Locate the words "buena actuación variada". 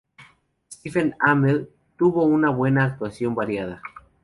2.49-3.83